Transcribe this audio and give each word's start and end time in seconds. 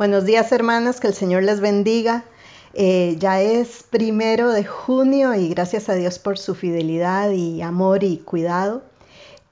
Buenos 0.00 0.24
días 0.24 0.50
hermanas, 0.50 0.98
que 0.98 1.08
el 1.08 1.12
Señor 1.12 1.42
les 1.42 1.60
bendiga. 1.60 2.24
Eh, 2.72 3.16
ya 3.18 3.42
es 3.42 3.82
primero 3.82 4.48
de 4.48 4.64
junio 4.64 5.34
y 5.34 5.50
gracias 5.50 5.90
a 5.90 5.94
Dios 5.94 6.18
por 6.18 6.38
su 6.38 6.54
fidelidad 6.54 7.32
y 7.32 7.60
amor 7.60 8.02
y 8.02 8.16
cuidado. 8.16 8.80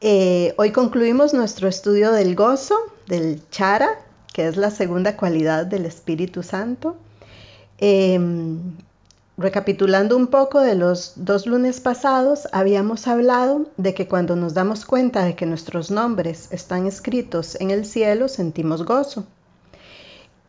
Eh, 0.00 0.54
hoy 0.56 0.72
concluimos 0.72 1.34
nuestro 1.34 1.68
estudio 1.68 2.12
del 2.12 2.34
gozo, 2.34 2.76
del 3.06 3.42
chara, 3.50 3.90
que 4.32 4.48
es 4.48 4.56
la 4.56 4.70
segunda 4.70 5.18
cualidad 5.18 5.66
del 5.66 5.84
Espíritu 5.84 6.42
Santo. 6.42 6.96
Em, 7.76 8.58
recapitulando 9.36 10.16
un 10.16 10.28
poco 10.28 10.60
de 10.60 10.76
los 10.76 11.12
dos 11.16 11.46
lunes 11.46 11.80
pasados, 11.80 12.48
habíamos 12.52 13.06
hablado 13.06 13.66
de 13.76 13.92
que 13.92 14.08
cuando 14.08 14.34
nos 14.34 14.54
damos 14.54 14.86
cuenta 14.86 15.24
de 15.24 15.36
que 15.36 15.44
nuestros 15.44 15.90
nombres 15.90 16.48
están 16.52 16.86
escritos 16.86 17.54
en 17.60 17.70
el 17.70 17.84
cielo, 17.84 18.28
sentimos 18.28 18.86
gozo 18.86 19.26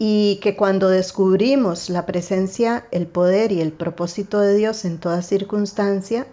y 0.02 0.40
que 0.42 0.56
cuando 0.56 0.88
descubrimos 0.88 1.90
la 1.90 2.06
presencia, 2.06 2.88
el 2.92 3.06
poder 3.06 3.52
y 3.52 3.60
el 3.60 3.74
propósito 3.74 4.40
de 4.40 4.56
Dios 4.56 4.86
en 4.86 4.98
toda 4.98 5.22
circunstancia, 5.22 6.26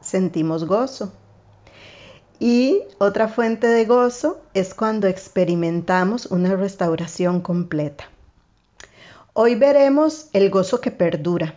sentimos 0.00 0.64
gozo. 0.64 1.12
Y 2.40 2.80
otra 2.98 3.28
fuente 3.28 3.66
de 3.66 3.84
gozo 3.84 4.40
es 4.54 4.74
cuando 4.74 5.08
experimentamos 5.08 6.24
una 6.26 6.56
restauración 6.56 7.42
completa. 7.42 8.08
Hoy 9.34 9.56
veremos 9.56 10.28
el 10.32 10.48
gozo 10.48 10.80
que 10.80 10.90
perdura. 10.90 11.54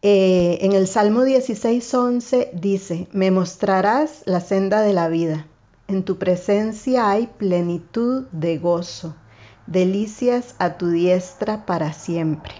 Eh, 0.00 0.58
en 0.62 0.72
el 0.72 0.86
Salmo 0.86 1.24
16:11 1.24 2.50
dice, 2.52 3.08
me 3.10 3.32
mostrarás 3.32 4.22
la 4.26 4.40
senda 4.40 4.80
de 4.80 4.92
la 4.92 5.08
vida. 5.08 5.46
En 5.88 6.04
tu 6.04 6.18
presencia 6.18 7.10
hay 7.10 7.26
plenitud 7.26 8.26
de 8.30 8.58
gozo 8.58 9.16
delicias 9.70 10.54
a 10.58 10.76
tu 10.76 10.90
diestra 10.90 11.64
para 11.64 11.94
siempre. 11.94 12.52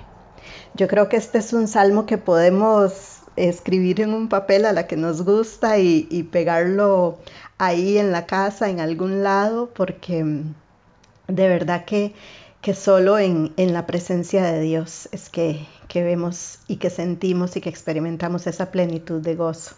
Yo 0.75 0.89
creo 0.89 1.09
que 1.09 1.17
este 1.17 1.39
es 1.39 1.53
un 1.53 1.69
salmo 1.69 2.07
que 2.07 2.17
podemos 2.17 3.21
escribir 3.37 4.01
en 4.01 4.15
un 4.15 4.29
papel 4.29 4.65
a 4.65 4.73
la 4.73 4.87
que 4.87 4.97
nos 4.97 5.23
gusta 5.23 5.79
y, 5.79 6.29
pegarlo 6.31 7.19
ahí 7.59 7.99
en 7.99 8.12
la 8.12 8.27
casa, 8.27 8.71
en 8.71 8.81
algún 8.81 9.23
lado, 9.23 9.71
porque 9.75 10.25
mm, 10.25 10.55
de 11.29 11.49
verdad 11.49 11.84
que, 11.84 12.15
que 12.61 12.75
solo 12.75 13.19
en, 13.19 13.53
la 13.56 13.87
presencia 13.87 14.43
de 14.45 14.61
Dios 14.61 15.09
es 15.12 15.29
que, 15.29 15.67
que 15.89 16.03
vemos 16.03 16.61
y 16.69 16.77
que 16.77 16.91
sentimos 16.91 17.56
y 17.56 17.61
que 17.61 17.69
experimentamos 17.69 18.47
esa 18.47 18.71
plenitud 18.71 19.21
de 19.21 19.34
gozo. 19.34 19.75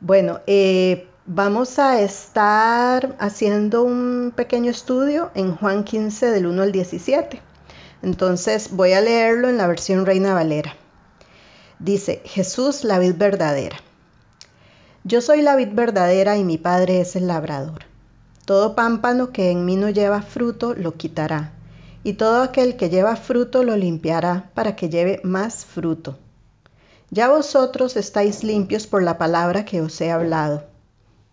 Bueno, 0.00 0.40
eh, 0.46 1.08
Vamos 1.30 1.78
a 1.78 2.00
estar 2.00 3.14
haciendo 3.18 3.82
un 3.82 4.32
pequeño 4.34 4.70
estudio 4.70 5.30
en 5.34 5.54
Juan 5.54 5.84
15 5.84 6.30
del 6.30 6.46
1 6.46 6.62
al 6.62 6.72
17. 6.72 7.42
Entonces 8.00 8.70
voy 8.70 8.94
a 8.94 9.02
leerlo 9.02 9.50
en 9.50 9.58
la 9.58 9.66
versión 9.66 10.06
Reina 10.06 10.32
Valera. 10.32 10.74
Dice, 11.80 12.22
Jesús 12.24 12.82
la 12.82 12.98
vid 12.98 13.16
verdadera. 13.16 13.76
Yo 15.04 15.20
soy 15.20 15.42
la 15.42 15.54
vid 15.54 15.68
verdadera 15.72 16.38
y 16.38 16.44
mi 16.44 16.56
Padre 16.56 17.02
es 17.02 17.14
el 17.14 17.26
labrador. 17.26 17.80
Todo 18.46 18.74
pámpano 18.74 19.30
que 19.30 19.50
en 19.50 19.66
mí 19.66 19.76
no 19.76 19.90
lleva 19.90 20.22
fruto 20.22 20.72
lo 20.72 20.94
quitará, 20.94 21.52
y 22.04 22.14
todo 22.14 22.40
aquel 22.40 22.78
que 22.78 22.88
lleva 22.88 23.16
fruto 23.16 23.64
lo 23.64 23.76
limpiará 23.76 24.50
para 24.54 24.76
que 24.76 24.88
lleve 24.88 25.20
más 25.24 25.66
fruto. 25.66 26.18
Ya 27.10 27.28
vosotros 27.28 27.98
estáis 27.98 28.42
limpios 28.44 28.86
por 28.86 29.02
la 29.02 29.18
palabra 29.18 29.66
que 29.66 29.82
os 29.82 30.00
he 30.00 30.10
hablado 30.10 30.67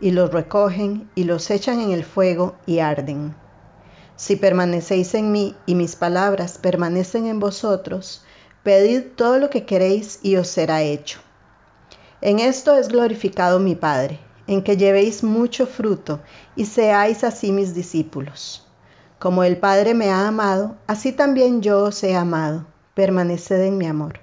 y 0.00 0.12
los 0.12 0.32
recogen 0.32 1.10
y 1.14 1.24
los 1.24 1.50
echan 1.50 1.80
en 1.80 1.90
el 1.90 2.04
fuego 2.04 2.54
y 2.66 2.78
arden. 2.78 3.34
Si 4.16 4.36
permanecéis 4.36 5.14
en 5.14 5.32
mí 5.32 5.54
y 5.66 5.74
mis 5.74 5.96
palabras 5.96 6.58
permanecen 6.58 7.26
en 7.26 7.40
vosotros, 7.40 8.24
pedid 8.62 9.02
todo 9.16 9.38
lo 9.38 9.50
que 9.50 9.64
queréis 9.64 10.20
y 10.22 10.36
os 10.36 10.48
será 10.48 10.82
hecho. 10.82 11.20
En 12.20 12.40
esto 12.40 12.76
es 12.76 12.88
glorificado 12.88 13.60
mi 13.60 13.76
Padre, 13.76 14.18
en 14.46 14.62
que 14.62 14.76
llevéis 14.76 15.22
mucho 15.22 15.66
fruto 15.66 16.20
y 16.56 16.64
seáis 16.64 17.22
así 17.22 17.52
mis 17.52 17.74
discípulos. 17.74 18.66
Como 19.18 19.44
el 19.44 19.56
Padre 19.56 19.94
me 19.94 20.10
ha 20.10 20.26
amado, 20.26 20.76
así 20.86 21.12
también 21.12 21.60
yo 21.62 21.84
os 21.84 22.02
he 22.02 22.14
amado. 22.14 22.66
Permaneced 22.94 23.62
en 23.62 23.78
mi 23.78 23.86
amor. 23.86 24.20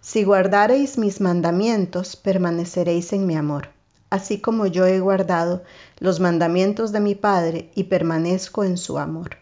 Si 0.00 0.24
guardareis 0.24 0.98
mis 0.98 1.20
mandamientos, 1.20 2.16
permaneceréis 2.16 3.12
en 3.14 3.26
mi 3.26 3.36
amor 3.36 3.70
así 4.12 4.42
como 4.42 4.66
yo 4.66 4.84
he 4.84 5.00
guardado 5.00 5.62
los 5.98 6.20
mandamientos 6.20 6.92
de 6.92 7.00
mi 7.00 7.14
Padre 7.14 7.70
y 7.74 7.84
permanezco 7.84 8.62
en 8.62 8.76
su 8.76 8.98
amor. 8.98 9.38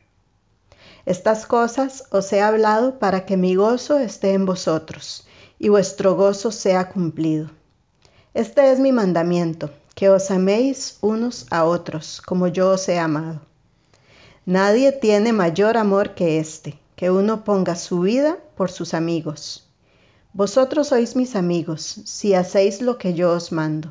Estas 1.07 1.45
cosas 1.45 2.05
os 2.13 2.33
he 2.33 2.41
hablado 2.41 3.01
para 3.01 3.27
que 3.27 3.37
mi 3.37 3.57
gozo 3.57 3.99
esté 3.99 4.33
en 4.33 4.47
vosotros 4.47 5.27
y 5.59 5.71
vuestro 5.71 6.15
gozo 6.15 6.53
sea 6.53 6.89
cumplido. 6.89 7.51
Este 8.33 8.71
es 8.71 8.79
mi 8.79 8.93
mandamiento, 8.93 9.71
que 9.97 10.09
os 10.09 10.31
améis 10.31 10.99
unos 11.01 11.49
a 11.51 11.65
otros, 11.65 12.23
como 12.25 12.47
yo 12.47 12.71
os 12.71 12.89
he 12.89 13.01
amado. 13.01 13.41
Nadie 14.47 14.93
tiene 14.93 15.33
mayor 15.33 15.79
amor 15.79 16.15
que 16.15 16.39
este, 16.39 16.79
que 16.95 17.11
uno 17.11 17.43
ponga 17.43 17.75
su 17.75 18.03
vida 18.03 18.39
por 18.55 18.71
sus 18.71 18.95
amigos. 18.95 19.67
Vosotros 20.33 20.87
sois 20.87 21.17
mis 21.17 21.35
amigos, 21.35 22.03
si 22.05 22.35
hacéis 22.35 22.81
lo 22.81 22.99
que 22.99 23.15
yo 23.15 23.33
os 23.33 23.51
mando. 23.51 23.91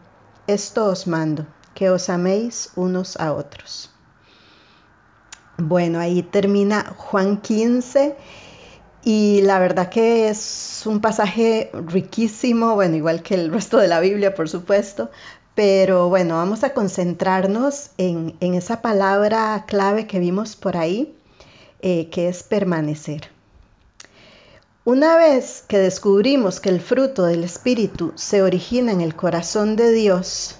Esto 0.47 0.85
os 0.85 1.05
mando, 1.05 1.45
que 1.75 1.89
os 1.89 2.09
améis 2.09 2.71
unos 2.75 3.15
a 3.17 3.33
otros. 3.33 3.91
Bueno, 5.57 5.99
ahí 5.99 6.23
termina 6.23 6.95
Juan 6.97 7.37
15 7.37 8.15
y 9.03 9.41
la 9.41 9.59
verdad 9.59 9.89
que 9.89 10.29
es 10.29 10.83
un 10.85 10.99
pasaje 10.99 11.69
riquísimo, 11.73 12.75
bueno, 12.75 12.95
igual 12.95 13.21
que 13.21 13.35
el 13.35 13.51
resto 13.51 13.77
de 13.77 13.87
la 13.87 13.99
Biblia, 13.99 14.33
por 14.33 14.49
supuesto, 14.49 15.11
pero 15.53 16.09
bueno, 16.09 16.35
vamos 16.35 16.63
a 16.63 16.73
concentrarnos 16.73 17.91
en, 17.97 18.35
esa 18.39 18.81
palabra 18.81 19.65
clave 19.67 20.07
que 20.07 20.19
vimos 20.19 20.55
por 20.55 20.77
ahí, 20.77 21.15
eh, 21.81 22.09
que 22.09 22.29
es 22.29 22.41
permanecer. 22.41 23.29
Una 24.83 25.15
vez 25.15 25.63
que 25.67 25.77
descubrimos 25.77 26.59
que 26.59 26.69
el 26.69 26.81
fruto 26.81 27.25
del 27.25 27.43
Espíritu 27.43 28.13
se 28.15 28.41
origina 28.41 28.91
en 28.91 29.01
el 29.01 29.15
corazón 29.15 29.75
de 29.75 29.91
Dios, 29.91 30.55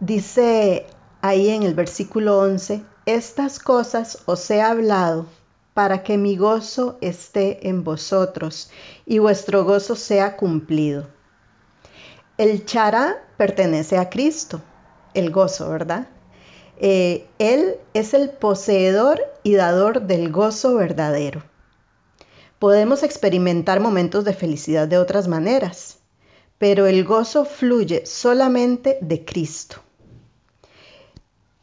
dice 0.00 0.84
ahí 1.20 1.48
en 1.50 1.62
el 1.62 1.72
versículo 1.72 2.40
11, 2.40 2.82
estas 3.06 3.60
cosas 3.60 4.18
os 4.26 4.50
he 4.50 4.60
hablado 4.60 5.26
para 5.74 6.02
que 6.02 6.18
mi 6.18 6.36
gozo 6.36 6.98
esté 7.00 7.68
en 7.68 7.84
vosotros 7.84 8.68
y 9.06 9.20
vuestro 9.20 9.64
gozo 9.64 9.94
sea 9.94 10.36
cumplido. 10.36 11.06
El 12.38 12.66
chara 12.66 13.24
pertenece 13.36 13.96
a 13.96 14.10
Cristo, 14.10 14.60
el 15.14 15.30
gozo, 15.30 15.70
¿verdad? 15.70 16.08
Eh, 16.78 17.28
él 17.38 17.76
es 17.94 18.12
el 18.12 18.30
poseedor 18.30 19.20
y 19.44 19.54
dador 19.54 20.02
del 20.02 20.32
gozo 20.32 20.74
verdadero. 20.74 21.51
Podemos 22.62 23.02
experimentar 23.02 23.80
momentos 23.80 24.24
de 24.24 24.34
felicidad 24.34 24.86
de 24.86 24.96
otras 24.96 25.26
maneras, 25.26 25.98
pero 26.58 26.86
el 26.86 27.02
gozo 27.02 27.44
fluye 27.44 28.06
solamente 28.06 28.98
de 29.00 29.24
Cristo. 29.24 29.78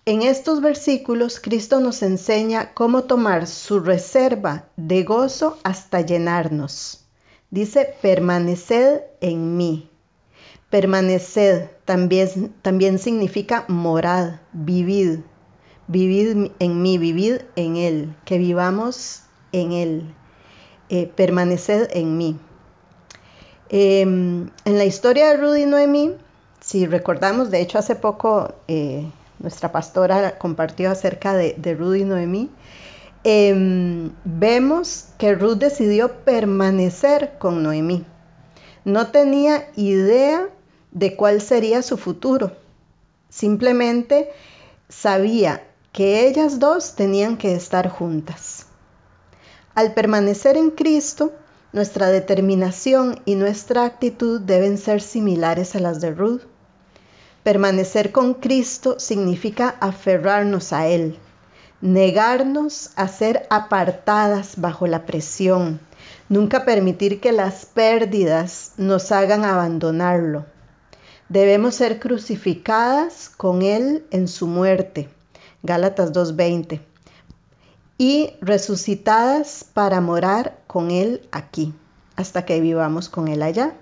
En 0.04 0.24
estos 0.24 0.60
versículos, 0.60 1.40
Cristo 1.40 1.80
nos 1.80 2.04
enseña 2.04 2.74
cómo 2.74 3.04
tomar 3.04 3.48
su 3.48 3.80
reserva 3.80 4.66
de 4.76 5.04
gozo 5.04 5.58
hasta 5.64 6.02
llenarnos. 6.02 7.06
Dice, 7.50 7.96
permaneced 8.02 9.00
en 9.22 9.56
mí. 9.56 9.90
Permaneced 10.70 11.70
también, 11.86 12.54
también 12.62 13.00
significa 13.00 13.64
morad, 13.70 14.42
vivid. 14.52 15.20
Vivid 15.88 16.52
en 16.60 16.82
mí, 16.82 16.98
vivid 16.98 17.36
en 17.56 17.78
Él, 17.78 18.16
que 18.26 18.38
vivamos 18.38 19.22
en 19.54 19.72
Él. 19.72 20.16
Eh, 20.92 21.06
permaneced 21.06 21.90
en 21.94 22.18
mí. 22.18 22.40
Em, 23.70 24.50
en 24.66 24.78
la 24.80 24.86
historia 24.86 25.30
de 25.30 25.38
Rudy 25.38 25.62
y 25.62 25.66
Noemí, 25.68 26.16
si 26.62 26.88
recordamos, 26.88 27.52
de 27.52 27.62
hecho 27.62 27.78
hace 27.78 27.96
poco 27.96 28.56
eh, 28.68 29.06
nuestra 29.38 29.72
pastora 29.72 30.40
compartió 30.40 30.90
acerca 30.90 31.36
de, 31.36 31.54
de 31.58 31.76
Rudy 31.76 32.02
y 32.02 32.06
Noemí, 32.06 32.50
em, 33.24 34.12
vemos 34.24 35.10
que 35.20 35.36
Ruth 35.36 35.58
decidió 35.58 36.12
permanecer 36.24 37.38
con 37.38 37.62
Noemí. 37.62 38.04
No 38.84 39.08
tenía 39.08 39.70
idea 39.76 40.50
de 40.92 41.16
cuál 41.16 41.40
sería 41.40 41.84
su 41.84 41.98
futuro. 41.98 42.54
Simplemente 43.30 44.32
sabía 44.88 45.62
que 45.92 46.28
ellas 46.28 46.60
dos 46.60 46.96
tenían 46.96 47.38
que 47.38 47.54
estar 47.54 47.90
juntas. 47.90 48.69
Al 49.76 49.94
permanecer 49.94 50.58
en 50.58 50.72
Cristo, 50.72 51.32
nuestra 51.72 52.10
determinación 52.10 53.22
y 53.26 53.36
nuestra 53.36 53.86
actitud 53.86 54.42
deben 54.42 54.78
ser 54.78 55.02
similares 55.02 55.76
a 55.76 55.80
las 55.80 56.02
de 56.02 56.12
Ruth. 56.12 56.42
Permanecer 57.44 58.12
con 58.12 58.34
Cristo 58.34 59.00
significa 59.00 59.76
aferrarnos 59.80 60.74
a 60.74 60.88
Él, 60.88 61.20
negarnos 61.82 62.92
a 62.96 63.08
ser 63.08 63.48
apartadas 63.50 64.60
bajo 64.60 64.88
la 64.88 65.06
presión, 65.06 65.80
nunca 66.28 66.66
permitir 66.66 67.22
que 67.22 67.32
las 67.32 67.66
pérdidas 67.66 68.74
nos 68.78 69.12
hagan 69.12 69.46
abandonarlo. 69.46 70.46
Debemos 71.30 71.76
ser 71.76 72.00
crucificadas 72.00 73.30
con 73.30 73.62
Él 73.62 74.06
en 74.10 74.28
su 74.28 74.48
muerte. 74.48 75.10
Gálatas 75.62 76.12
2.20. 76.12 76.89
Y 78.00 78.34
resucitadas 78.42 79.64
para 79.64 80.02
morar 80.02 80.58
con 80.66 80.90
Él 80.90 81.28
aquí, 81.32 81.76
hasta 82.16 82.46
que 82.46 82.60
vivamos 82.60 83.10
con 83.10 83.28
Él 83.28 83.44
allá. 83.44 83.76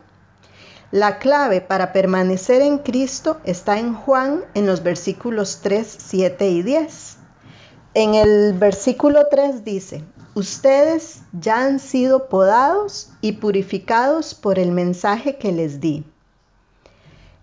La 0.92 1.20
clave 1.20 1.62
para 1.62 1.94
permanecer 1.94 2.62
en 2.62 2.80
Cristo 2.80 3.40
está 3.46 3.80
en 3.80 3.94
Juan 3.94 4.42
en 4.56 4.66
los 4.66 4.84
versículos 4.84 5.62
3, 5.64 5.98
7 6.00 6.50
y 6.50 6.64
10. 6.64 7.18
En 7.94 8.16
el 8.16 8.54
versículo 8.54 9.28
3 9.32 9.64
dice, 9.64 10.04
ustedes 10.34 11.22
ya 11.32 11.64
han 11.64 11.80
sido 11.80 12.28
podados 12.28 13.12
y 13.22 13.32
purificados 13.34 14.36
por 14.36 14.60
el 14.60 14.74
mensaje 14.74 15.38
que 15.38 15.54
les 15.54 15.80
di 15.80 16.06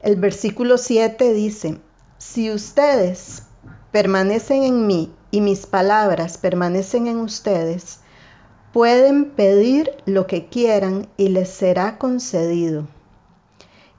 el 0.05 0.17
versículo 0.17 0.77
7 0.77 1.33
dice, 1.33 1.79
si 2.19 2.51
ustedes 2.51 3.45
permanecen 3.91 4.65
en 4.65 4.87
mí 4.87 5.11
y 5.35 5.41
mis 5.41 5.67
palabras 5.67 6.39
permanecen 6.39 7.09
en 7.09 7.19
ustedes, 7.19 7.99
pueden 8.73 9.31
pedir 9.31 9.91
lo 10.07 10.29
que 10.29 10.47
quieran 10.47 11.09
y 11.17 11.31
les 11.31 11.49
será 11.49 11.99
concedido. 11.99 12.87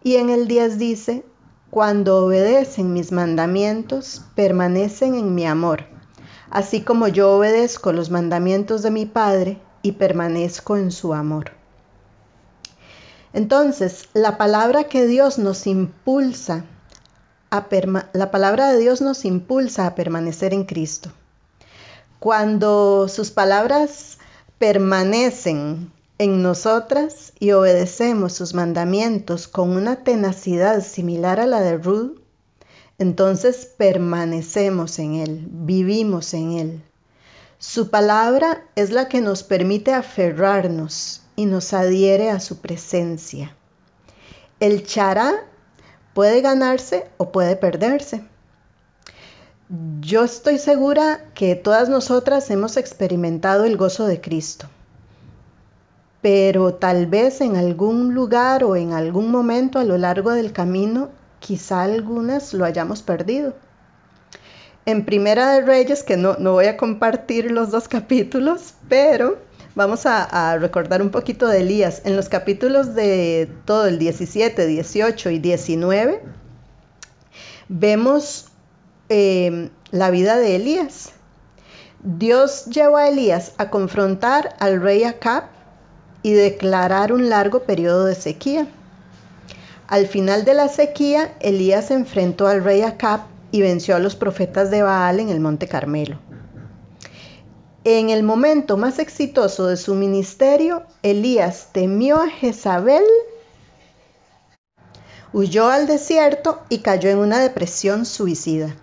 Y 0.02 0.16
en 0.16 0.30
el 0.30 0.48
10 0.48 0.78
dice, 0.78 1.26
cuando 1.70 2.26
obedecen 2.26 2.94
mis 2.94 3.12
mandamientos, 3.12 4.22
permanecen 4.34 5.16
en 5.16 5.36
mi 5.36 5.46
amor, 5.46 5.84
así 6.52 6.84
como 6.84 7.10
yo 7.10 7.36
obedezco 7.36 7.92
los 7.92 8.10
mandamientos 8.10 8.82
de 8.82 8.92
mi 8.92 9.06
Padre 9.06 9.60
y 9.82 9.92
permanezco 9.92 10.78
en 10.78 10.90
su 10.90 11.14
amor. 11.14 11.52
Entonces, 13.34 14.08
la 14.14 14.38
palabra 14.38 14.86
que 14.86 15.06
Dios 15.06 15.38
nos 15.38 15.68
impulsa 15.68 16.64
a 17.52 17.68
la 18.14 18.32
palabra 18.32 18.72
de 18.72 18.80
Dios 18.80 19.02
nos 19.02 19.26
impulsa 19.26 19.86
a 19.86 19.96
permanecer 19.96 20.54
en 20.54 20.64
Cristo. 20.64 21.12
Cuando 22.26 23.08
sus 23.08 23.30
palabras 23.30 24.18
permanecen 24.58 25.92
en 26.18 26.42
nosotras 26.42 27.34
y 27.40 27.52
obedecemos 27.52 28.34
sus 28.34 28.56
mandamientos 28.56 29.48
con 29.48 29.78
una 29.78 29.98
tenacidad 29.98 30.84
similar 30.84 31.40
a 31.40 31.46
la 31.46 31.62
de 31.62 31.78
Ruth, 31.78 32.18
entonces 32.98 33.68
permanecemos 33.78 34.98
en 34.98 35.14
Él, 35.14 35.48
vivimos 35.52 36.34
en 36.34 36.54
Él. 36.54 36.84
Su 37.60 37.92
palabra 37.92 38.64
es 38.76 38.90
la 38.90 39.08
que 39.08 39.22
nos 39.22 39.44
permite 39.44 39.94
aferrarnos 39.94 41.22
y 41.36 41.46
nos 41.46 41.74
adhiere 41.74 42.32
a 42.32 42.40
su 42.40 42.58
presencia. 42.58 43.56
El 44.60 44.84
chará 44.84 45.46
puede 46.16 46.42
ganarse 46.42 47.08
o 47.18 47.32
puede 47.32 47.56
perderse. 47.56 48.24
Yo 50.00 50.24
estoy 50.24 50.60
segura 50.60 51.26
que 51.34 51.56
todas 51.56 51.90
nosotras 51.90 52.50
hemos 52.52 52.78
experimentado 52.78 53.66
el 53.66 53.78
gozo 53.78 54.06
de 54.06 54.22
Cristo, 54.22 54.68
pero 56.22 56.76
tal 56.76 57.08
vez 57.08 57.42
en 57.42 57.56
algún 57.56 58.14
lugar 58.14 58.64
o 58.64 58.76
en 58.76 58.94
algún 58.94 59.32
momento 59.32 59.80
a 59.80 59.84
lo 59.84 59.98
largo 59.98 60.32
del 60.32 60.54
camino, 60.54 61.10
quizá 61.40 61.84
algunas 61.84 62.54
lo 62.54 62.66
hayamos 62.66 63.02
perdido. 63.02 63.56
En 64.86 65.04
Primera 65.06 65.52
de 65.54 65.62
Reyes, 65.62 66.04
que 66.04 66.16
no, 66.16 66.36
no 66.38 66.52
voy 66.52 66.66
a 66.66 66.78
compartir 66.78 67.52
los 67.52 67.72
dos 67.72 67.88
capítulos, 67.88 68.76
pero 68.88 69.40
Vamos 69.76 70.06
a, 70.06 70.58
recordar 70.58 71.02
un 71.02 71.10
poquito 71.10 71.50
de 71.50 71.60
Elías. 71.60 72.02
En 72.06 72.16
los 72.16 72.30
capítulos 72.30 72.96
de 72.96 73.52
todo 73.66 73.88
el 73.88 74.00
17, 74.00 74.66
18 74.66 75.30
y 75.32 75.40
19, 75.40 76.24
vemos 77.68 78.46
eh, 79.10 79.70
la 79.92 80.10
vida 80.10 80.38
de 80.38 80.56
Elías. 80.56 81.12
Dios 82.04 82.66
llevó 82.66 82.98
a 82.98 83.08
Elías 83.08 83.54
a 83.58 83.70
confrontar 83.70 84.56
al 84.60 84.82
rey 84.82 85.04
Acab 85.04 85.46
y 86.22 86.34
declarar 86.34 87.12
un 87.14 87.30
largo 87.30 87.64
periodo 87.64 88.06
de 88.06 88.16
sequía. 88.16 88.68
Al 89.88 90.08
final 90.08 90.46
de 90.46 90.54
la 90.54 90.68
sequía, 90.68 91.36
Elías 91.40 91.92
enfrentó 91.92 92.48
al 92.48 92.64
rey 92.64 92.82
Acab 92.82 93.22
y 93.52 93.62
venció 93.62 93.96
a 93.96 94.00
los 94.00 94.16
profetas 94.16 94.72
de 94.72 94.82
Baal 94.82 95.20
en 95.20 95.30
el 95.30 95.40
monte 95.40 95.68
Carmelo. 95.68 96.20
En 97.84 98.10
el 98.10 98.24
momento 98.24 98.78
más 98.78 98.98
exitoso 98.98 99.68
de 99.68 99.78
su 99.78 99.94
ministerio, 99.94 100.84
Elías 101.04 101.70
temió 101.72 102.20
a 102.20 102.28
Jezabel, 102.28 103.04
huyó 105.32 105.70
al 105.70 105.86
desierto 105.86 106.64
y 106.70 106.80
cayó 106.80 107.12
en 107.12 107.20
una 107.20 107.40
depresión 107.40 108.06
suicida. 108.06 108.76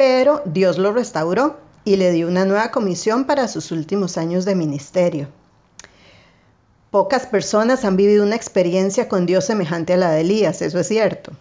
Pero 0.00 0.40
Dios 0.46 0.78
lo 0.78 0.94
restauró 0.94 1.58
y 1.84 1.96
le 1.96 2.10
dio 2.10 2.26
una 2.26 2.46
nueva 2.46 2.70
comisión 2.70 3.26
para 3.26 3.48
sus 3.48 3.70
últimos 3.70 4.16
años 4.16 4.46
de 4.46 4.54
ministerio. 4.54 5.28
Pocas 6.90 7.26
personas 7.26 7.84
han 7.84 7.98
vivido 7.98 8.24
una 8.24 8.34
experiencia 8.34 9.10
con 9.10 9.26
Dios 9.26 9.44
semejante 9.44 9.92
a 9.92 9.96
la 9.98 10.10
de 10.10 10.22
Elías, 10.22 10.62
eso 10.62 10.78
es 10.80 10.88
cierto. 10.88 11.32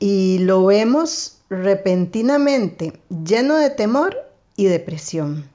Y 0.00 0.38
lo 0.40 0.64
vemos 0.64 1.36
repentinamente, 1.48 2.98
lleno 3.08 3.54
de 3.54 3.70
temor 3.70 4.16
y 4.56 4.64
depresión. 4.64 5.48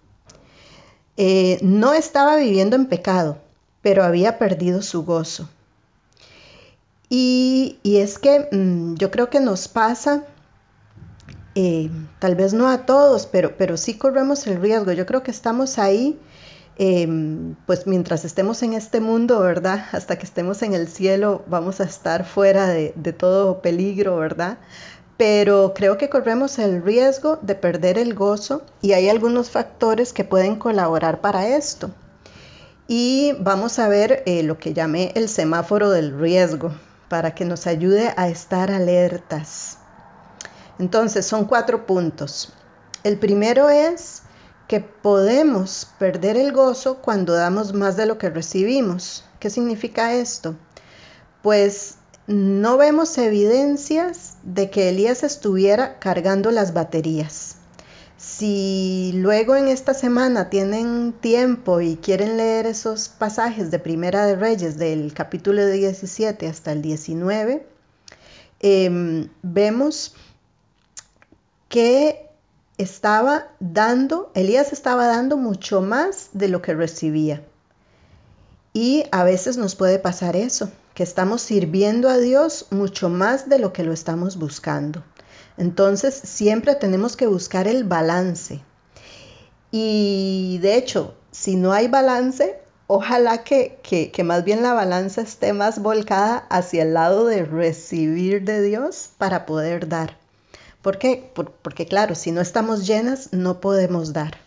Eh, 1.18 1.60
no 1.62 1.92
estaba 1.92 2.38
viviendo 2.38 2.78
en 2.78 2.86
pecado, 2.86 3.40
pero 3.82 4.06
había 4.06 4.38
perdido 4.38 4.82
su 4.84 5.04
gozo. 5.04 5.50
Y, 7.10 7.78
es 7.84 8.20
que 8.20 8.48
mm, 8.54 8.94
yo 8.96 9.12
creo 9.12 9.30
que 9.30 9.42
nos 9.42 9.68
pasa, 9.68 10.24
eh, 11.56 11.90
tal 12.20 12.36
vez 12.36 12.54
no 12.54 12.70
a 12.70 12.86
todos, 12.86 13.26
pero, 13.26 13.58
pero 13.58 13.78
sí 13.78 13.96
corremos 13.98 14.48
el 14.48 14.62
riesgo. 14.62 14.92
Yo 14.92 15.06
creo 15.06 15.24
que 15.24 15.32
estamos 15.32 15.80
ahí, 15.80 16.20
em, 16.78 17.56
pues 17.66 17.88
mientras 17.88 18.26
estemos 18.26 18.64
en 18.64 18.74
este 18.74 19.00
mundo, 19.00 19.40
¿verdad? 19.40 19.86
Hasta 19.92 20.18
que 20.18 20.26
estemos 20.26 20.62
en 20.62 20.74
el 20.74 20.88
cielo, 20.88 21.44
vamos 21.48 21.82
a 21.82 21.84
estar 21.84 22.26
fuera 22.26 22.68
de, 22.68 22.94
de 22.96 23.14
todo 23.14 23.62
peligro, 23.62 24.18
¿verdad? 24.18 24.58
pero 25.20 25.74
creo 25.76 25.98
que 25.98 26.08
corremos 26.08 26.60
el 26.60 26.82
riesgo 26.82 27.40
de 27.42 27.54
perder 27.54 27.98
el 27.98 28.14
gozo 28.14 28.62
y 28.82 28.94
hay 28.94 29.10
algunos 29.10 29.50
factores 29.50 30.14
que 30.14 30.24
pueden 30.24 30.56
colaborar 30.56 31.20
para 31.20 31.46
esto. 31.46 31.92
Y 32.88 33.34
vamos 33.38 33.80
a 33.80 33.90
ver 33.90 34.24
eh, 34.26 34.44
lo 34.44 34.58
que 34.58 34.74
llamé 34.74 35.12
el 35.16 35.28
semáforo 35.28 35.92
del 35.92 36.18
riesgo 36.18 36.72
para 37.10 37.36
que 37.36 37.44
nos 37.44 37.68
ayude 37.68 38.14
a 38.16 38.30
estar 38.30 38.72
alertas. 38.72 39.78
Entonces, 40.80 41.26
son 41.26 41.46
cuatro 41.46 41.86
puntos. 41.86 42.54
El 43.04 43.20
primero 43.20 43.70
es 43.70 44.24
que 44.68 44.80
podemos 44.80 45.88
perder 45.98 46.38
el 46.38 46.52
gozo 46.52 47.02
cuando 47.02 47.34
damos 47.34 47.74
más 47.74 47.98
de 47.98 48.06
lo 48.06 48.18
que 48.18 48.30
recibimos. 48.30 49.26
¿Qué 49.40 49.50
significa 49.50 50.14
esto? 50.14 50.56
Pues 51.42 51.96
no 52.28 52.78
vemos 52.78 53.18
evidencias 53.18 54.38
de 54.44 54.70
que 54.70 54.90
Elías 54.90 55.24
estuviera 55.24 55.98
cargando 55.98 56.52
las 56.52 56.74
baterías. 56.74 57.56
Si 58.18 59.12
luego 59.16 59.56
en 59.56 59.70
esta 59.70 59.94
semana 59.94 60.50
tienen 60.50 61.14
tiempo 61.14 61.82
y 61.82 61.96
quieren 61.96 62.38
leer 62.38 62.68
esos 62.68 63.10
pasajes 63.10 63.72
de 63.72 63.80
Primera 63.80 64.26
de 64.28 64.36
Reyes 64.36 64.78
del 64.78 65.14
capítulo 65.14 65.66
17 65.66 66.48
hasta 66.48 66.74
el 66.74 66.84
19, 66.84 67.66
em, 68.60 69.30
vemos 69.42 70.14
que 71.70 72.30
estaba 72.78 73.48
dando, 73.60 74.32
Elías 74.34 74.74
estaba 74.74 75.08
dando 75.08 75.38
mucho 75.38 75.82
más 75.82 76.30
de 76.34 76.50
lo 76.50 76.62
que 76.62 76.74
recibía. 76.74 77.44
Y 78.74 79.06
a 79.12 79.24
veces 79.24 79.58
nos 79.58 79.76
puede 79.76 80.00
pasar 80.00 80.36
eso, 80.36 80.72
que 80.94 81.04
estamos 81.04 81.42
sirviendo 81.42 82.10
a 82.10 82.18
Dios 82.18 82.68
mucho 82.72 83.10
más 83.10 83.50
de 83.50 83.60
lo 83.60 83.72
que 83.74 83.84
lo 83.84 83.94
estamos 83.94 84.38
buscando. 84.38 85.04
Entonces 85.58 86.14
siempre 86.16 86.76
tenemos 86.76 87.16
que 87.16 87.28
buscar 87.28 87.68
el 87.68 87.84
balance. 87.84 88.62
Y 89.72 90.60
de 90.62 90.76
hecho, 90.76 91.16
si 91.32 91.56
no 91.56 91.74
hay 91.74 91.88
balance, 91.88 92.60
ojalá 92.88 93.44
que, 93.44 93.80
que, 93.84 94.24
más 94.24 94.44
bien 94.44 94.64
la 94.64 94.74
balanza 94.74 95.22
esté 95.22 95.54
más 95.54 95.80
volcada 95.80 96.48
hacia 96.50 96.84
el 96.84 96.94
lado 96.94 97.26
de 97.26 97.44
recibir 97.44 98.44
de 98.44 98.62
Dios 98.62 99.10
para 99.18 99.46
poder 99.46 99.90
dar. 99.90 100.19
¿Por 100.82 100.98
qué? 100.98 101.32
porque 101.62 101.86
claro, 101.86 102.16
si 102.16 102.32
no 102.32 102.42
estamos 102.42 102.88
llenas, 102.88 103.34
no 103.34 103.60
podemos 103.60 104.14
dar. 104.14 104.38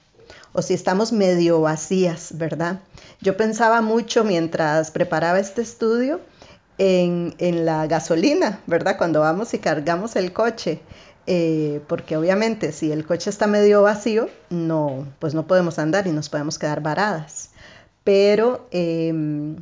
O 0.54 0.62
si 0.62 0.74
estamos 0.74 1.12
medio 1.12 1.60
vacías, 1.60 2.36
¿verdad? 2.36 2.80
Yo 3.20 3.36
pensaba 3.36 3.80
mucho 3.80 4.24
mientras 4.24 4.90
preparaba 4.90 5.40
este 5.40 5.62
estudio 5.62 6.20
en, 6.78 7.64
la 7.64 7.86
gasolina, 7.86 8.60
¿verdad? 8.66 8.96
Cuando 8.98 9.20
vamos 9.20 9.54
y 9.54 9.58
cargamos 9.58 10.16
el 10.16 10.32
coche. 10.32 10.80
Eh, 11.26 11.80
porque 11.86 12.16
obviamente 12.16 12.72
si 12.72 12.90
el 12.90 13.06
coche 13.06 13.30
está 13.30 13.46
medio 13.46 13.82
vacío, 13.82 14.28
no, 14.50 15.06
pues 15.20 15.34
no 15.34 15.46
podemos 15.46 15.78
andar 15.78 16.06
y 16.06 16.12
nos 16.12 16.28
podemos 16.28 16.58
quedar 16.58 16.82
varadas. 16.82 17.50
Pero 18.04 18.66
em, 18.72 19.56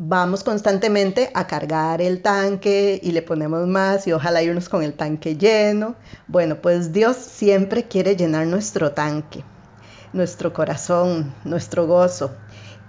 vamos 0.00 0.44
constantemente 0.44 1.28
a 1.34 1.48
cargar 1.48 2.00
el 2.00 2.22
tanque 2.22 3.00
y 3.02 3.10
le 3.10 3.20
ponemos 3.20 3.66
más 3.66 4.06
y 4.06 4.12
ojalá 4.12 4.40
irnos 4.42 4.68
con 4.68 4.84
el 4.84 4.94
tanque 4.94 5.36
lleno. 5.36 5.96
Bueno, 6.28 6.62
pues 6.62 6.92
Dios 6.92 7.16
siempre 7.16 7.88
quiere 7.88 8.14
llenar 8.14 8.46
nuestro 8.46 8.92
tanque, 8.92 9.42
nuestro 10.12 10.52
corazón, 10.52 11.34
nuestro 11.44 11.88
gozo. 11.88 12.30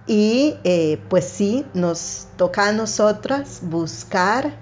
Y 0.06 0.58
eh, 0.64 1.00
pues 1.10 1.26
sí, 1.26 1.66
nos 1.74 2.28
toca 2.38 2.68
a 2.68 2.74
nosotras 2.74 3.62
buscar 3.64 4.54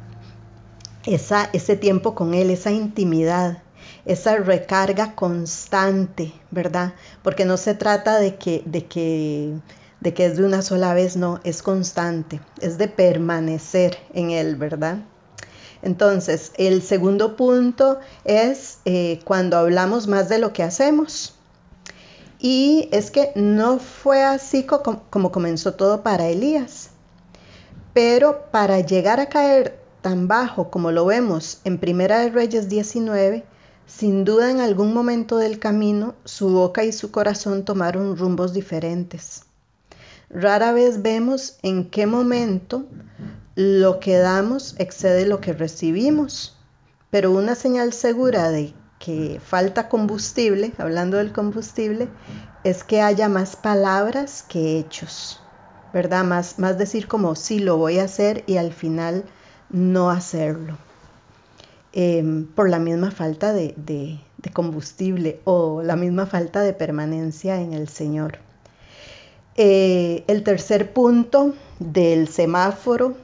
esa, 1.06 1.50
ese 1.52 1.76
tiempo 1.76 2.16
con 2.16 2.34
Él, 2.34 2.50
esa 2.50 2.72
intimidad, 2.72 3.62
esa 4.06 4.38
recarga 4.38 5.16
constante, 5.16 6.32
¿verdad? 6.50 6.94
Porque 7.24 7.44
no 7.44 7.58
se 7.58 7.74
trata 7.76 8.20
de 8.20 8.36
que, 8.36 8.64
de 8.66 8.86
que 8.86 9.54
de 10.00 10.14
que 10.14 10.26
es 10.26 10.38
de 10.38 10.46
una 10.46 10.62
sola 10.62 10.94
vez, 10.94 11.18
no, 11.18 11.40
es 11.44 11.64
constante, 11.64 12.40
es 12.62 12.78
de 12.78 12.88
permanecer 12.88 13.98
en 14.14 14.32
él, 14.32 14.56
¿verdad? 14.56 15.00
Entonces, 15.82 16.52
el 16.58 16.82
segundo 16.82 17.36
punto 17.36 18.00
es 18.24 18.80
eh, 18.86 19.20
cuando 19.24 19.58
hablamos 19.58 20.08
más 20.08 20.30
de 20.30 20.40
lo 20.40 20.54
que 20.54 20.64
hacemos. 20.64 21.36
Y 22.40 22.90
es 22.92 23.10
que 23.10 23.32
no 23.36 23.80
fue 23.80 24.24
así 24.24 24.64
como 24.64 25.32
comenzó 25.32 25.74
todo 25.74 26.04
para 26.04 26.28
Elías. 26.28 26.90
Pero 27.94 28.52
para 28.52 28.80
llegar 28.80 29.20
a 29.20 29.30
caer 29.30 29.80
tan 30.02 30.28
bajo 30.28 30.70
como 30.70 30.92
lo 30.92 31.06
vemos 31.06 31.60
en 31.64 31.80
Primera 31.80 32.20
de 32.20 32.30
Reyes 32.30 32.70
19, 32.70 33.44
sin 33.88 34.24
duda 34.24 34.52
en 34.52 34.60
algún 34.60 34.94
momento 34.94 35.38
del 35.38 35.58
camino 35.58 36.14
su 36.26 36.50
boca 36.50 36.84
y 36.84 36.92
su 36.92 37.10
corazón 37.12 37.66
tomaron 37.66 38.18
rumbos 38.18 38.54
diferentes. 38.54 39.47
Rara 40.30 40.74
vez 40.74 41.02
vemos 41.02 41.58
en 41.64 41.90
qué 41.90 42.06
momento 42.06 42.86
lo 43.56 44.00
que 44.00 44.18
damos 44.18 44.76
excede 44.78 45.26
lo 45.26 45.40
que 45.40 45.54
recibimos, 45.54 46.58
pero 47.10 47.32
una 47.32 47.56
señal 47.56 47.94
segura 47.94 48.52
de 48.52 48.74
que 49.00 49.40
falta 49.44 49.88
combustible, 49.88 50.74
hablando 50.78 51.18
del 51.18 51.32
combustible, 51.32 52.10
es 52.66 52.84
que 52.84 53.02
haya 53.02 53.30
más 53.30 53.56
palabras 53.56 54.44
que 54.44 54.78
hechos, 54.78 55.42
¿verdad? 55.94 56.26
Más, 56.26 56.60
más 56.60 56.78
decir 56.78 57.08
como 57.08 57.36
sí 57.36 57.60
lo 57.60 57.78
voy 57.78 58.00
a 58.00 58.04
hacer 58.04 58.44
y 58.48 58.58
al 58.58 58.74
final 58.74 59.24
no 59.70 60.10
hacerlo. 60.10 60.78
Em, 61.94 62.46
por 62.48 62.70
la 62.70 62.80
misma 62.80 63.12
falta 63.12 63.54
de 63.54 64.20
combustible 64.54 65.40
o 65.46 65.82
la 65.84 65.96
misma 65.96 66.26
falta 66.26 66.62
de 66.62 66.74
permanencia 66.74 67.62
en 67.62 67.74
el 67.74 67.88
Señor. 67.88 68.47
Eh, 69.58 70.24
el 70.28 70.44
tercer 70.44 70.94
punto 70.94 71.56
del 71.80 72.28
semáforo 72.28 73.16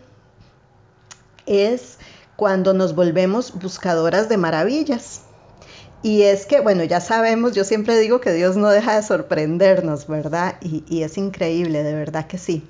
es 1.45 1.99
cuando 2.35 2.73
nos 2.73 2.95
volvemos 2.95 3.53
buscadoras 3.59 4.29
de 4.29 4.37
maravillas. 4.37 5.21
Y 6.01 6.23
es 6.23 6.45
que, 6.45 6.59
bueno, 6.59 6.83
ya 6.83 6.99
sabemos, 6.99 7.53
yo 7.53 7.63
siempre 7.63 7.97
digo 7.99 8.19
que 8.19 8.33
Dios 8.33 8.57
no 8.57 8.69
deja 8.69 8.95
de 8.95 9.03
sorprendernos, 9.03 10.07
¿verdad? 10.07 10.55
Y, 10.61 11.03
es 11.03 11.17
increíble, 11.17 11.83
de 11.83 11.93
verdad 11.93 12.27
que 12.27 12.37
sí. 12.37 12.67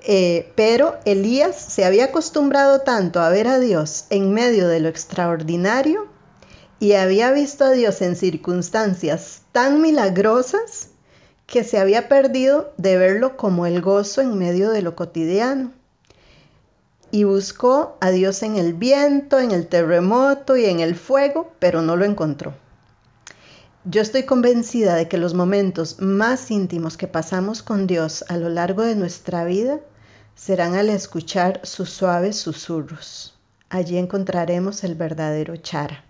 Eh, 0.00 0.52
pero 0.56 0.96
Elías 1.04 1.56
se 1.56 1.84
había 1.84 2.06
acostumbrado 2.06 2.80
tanto 2.80 3.20
a 3.20 3.28
ver 3.28 3.46
a 3.46 3.58
Dios 3.58 4.06
en 4.10 4.32
medio 4.32 4.68
de 4.68 4.80
lo 4.80 4.88
extraordinario 4.88 6.06
y 6.78 6.92
había 6.92 7.30
visto 7.30 7.64
a 7.64 7.70
Dios 7.70 8.02
en 8.02 8.16
circunstancias 8.16 9.42
tan 9.52 9.80
milagrosas 9.80 10.90
que 11.46 11.62
se 11.64 11.78
había 11.78 12.08
perdido 12.08 12.72
de 12.76 12.96
verlo 12.96 13.36
como 13.36 13.66
el 13.66 13.80
gozo 13.80 14.20
en 14.20 14.36
medio 14.36 14.70
de 14.70 14.82
lo 14.82 14.96
cotidiano. 14.96 15.72
Y 17.12 17.24
buscó 17.24 17.96
a 18.00 18.10
Dios 18.10 18.42
en 18.42 18.56
el 18.56 18.74
viento, 18.74 19.38
en 19.38 19.52
el 19.52 19.68
terremoto 19.68 20.56
y 20.56 20.64
en 20.64 20.80
el 20.80 20.96
fuego, 20.96 21.52
pero 21.60 21.80
no 21.82 21.96
lo 21.96 22.04
encontró. 22.04 22.52
Yo 23.84 24.02
estoy 24.02 24.24
convencida 24.24 24.96
de 24.96 25.06
que 25.06 25.16
los 25.16 25.34
momentos 25.34 26.00
más 26.00 26.50
íntimos 26.50 26.96
que 26.96 27.06
pasamos 27.06 27.62
con 27.62 27.86
Dios 27.86 28.24
a 28.28 28.36
lo 28.36 28.48
largo 28.48 28.82
de 28.82 28.96
nuestra 28.96 29.44
vida 29.44 29.78
serán 30.34 30.74
al 30.74 30.90
escuchar 30.90 31.60
sus 31.62 31.90
suaves 31.90 32.36
susurros. 32.36 33.38
Allí 33.70 33.96
encontraremos 33.96 34.82
el 34.82 34.96
verdadero 34.96 35.56
chara. 35.56 36.04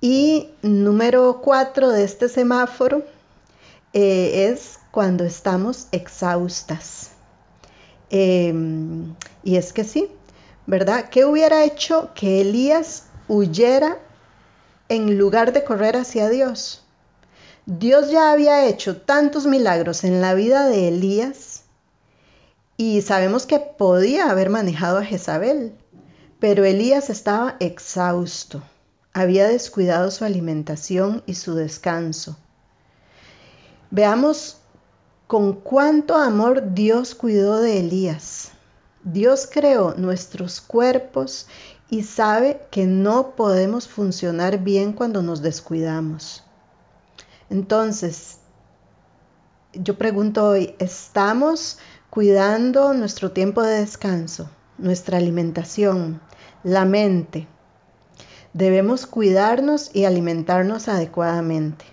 Y 0.00 0.50
número 0.62 1.40
cuatro 1.42 1.90
de 1.90 2.04
este 2.04 2.28
semáforo 2.28 3.02
eh, 3.92 4.48
es 4.50 4.78
cuando 4.90 5.24
estamos 5.24 5.88
exhaustas. 5.92 7.10
Em, 8.10 9.14
y 9.42 9.56
es 9.56 9.72
que 9.72 9.84
sí, 9.84 10.08
¿verdad? 10.66 11.08
¿Qué 11.10 11.24
hubiera 11.24 11.64
hecho 11.64 12.10
que 12.14 12.40
Elías 12.42 13.04
huyera 13.28 13.98
en 14.88 15.18
lugar 15.18 15.52
de 15.52 15.64
correr 15.64 15.96
hacia 15.96 16.28
Dios? 16.28 16.84
Dios 17.64 18.10
ya 18.10 18.32
había 18.32 18.66
hecho 18.66 19.00
tantos 19.00 19.46
milagros 19.46 20.04
en 20.04 20.20
la 20.20 20.34
vida 20.34 20.66
de 20.66 20.88
Elías 20.88 21.62
y 22.76 23.02
sabemos 23.02 23.46
que 23.46 23.60
podía 23.60 24.30
haber 24.30 24.50
manejado 24.50 24.98
a 24.98 25.04
Jezabel, 25.04 25.72
pero 26.40 26.64
Elías 26.64 27.08
estaba 27.08 27.56
exhausto, 27.60 28.62
había 29.12 29.46
descuidado 29.46 30.10
su 30.10 30.24
alimentación 30.24 31.22
y 31.26 31.34
su 31.34 31.54
descanso. 31.54 32.36
Veamos 33.94 34.56
con 35.26 35.52
cuánto 35.52 36.16
amor 36.16 36.72
Dios 36.72 37.14
cuidó 37.14 37.60
de 37.60 37.80
Elías. 37.80 38.52
Dios 39.04 39.46
creó 39.52 39.92
nuestros 39.98 40.62
cuerpos 40.62 41.46
y 41.90 42.02
sabe 42.04 42.62
que 42.70 42.86
no 42.86 43.36
podemos 43.36 43.88
funcionar 43.88 44.60
bien 44.60 44.94
cuando 44.94 45.20
nos 45.20 45.42
descuidamos. 45.42 46.42
Entonces, 47.50 48.38
yo 49.74 49.98
pregunto 49.98 50.48
hoy, 50.48 50.74
¿estamos 50.78 51.78
cuidando 52.08 52.94
nuestro 52.94 53.32
tiempo 53.32 53.60
de 53.62 53.80
descanso, 53.80 54.48
nuestra 54.78 55.18
alimentación, 55.18 56.22
la 56.64 56.86
mente? 56.86 57.46
Debemos 58.54 59.04
cuidarnos 59.04 59.94
y 59.94 60.06
alimentarnos 60.06 60.88
adecuadamente 60.88 61.91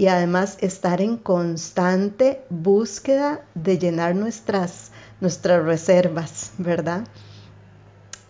y 0.00 0.08
además 0.08 0.56
estar 0.62 1.02
en 1.02 1.18
constante 1.18 2.42
búsqueda 2.48 3.44
de 3.54 3.78
llenar 3.78 4.16
nuestras, 4.16 4.92
nuestras 5.20 5.62
reservas, 5.62 6.52
¿verdad? 6.56 7.06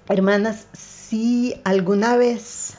Hermanas, 0.09 0.67
si 0.73 1.61
alguna 1.63 2.17
vez 2.17 2.75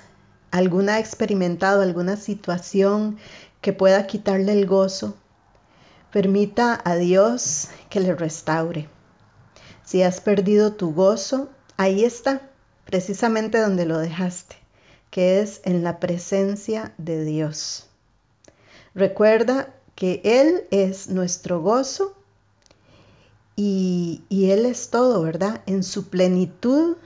alguna 0.52 0.96
ha 0.96 1.00
experimentado 1.00 1.82
alguna 1.82 2.18
situación 2.18 3.18
que 3.62 3.72
pueda 3.72 4.08
quitarle 4.08 4.52
el 4.52 4.66
gozo, 4.66 5.16
permita 6.12 6.78
a 6.84 6.98
Dios 6.98 7.70
que 7.90 8.02
le 8.02 8.14
restaure. 8.14 8.90
Si 9.86 10.04
has 10.04 10.20
perdido 10.20 10.74
tu 10.74 10.94
gozo, 10.94 11.50
ahí 11.78 12.04
está, 12.04 12.42
precisamente 12.84 13.58
donde 13.58 13.86
lo 13.86 14.00
dejaste, 14.00 14.58
que 15.10 15.40
es 15.40 15.62
en 15.64 15.82
la 15.82 16.02
presencia 16.02 16.94
de 16.98 17.24
Dios. 17.24 17.88
Recuerda 18.94 19.74
que 19.96 20.22
Él 20.26 20.64
es 20.70 21.08
nuestro 21.08 21.62
gozo 21.62 22.14
y, 23.56 24.24
Él 24.30 24.66
es 24.66 24.90
todo, 24.90 25.22
¿verdad? 25.22 25.62
En 25.66 25.84
su 25.84 26.10
plenitud, 26.10 26.98